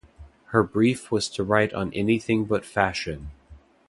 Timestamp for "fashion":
2.65-3.29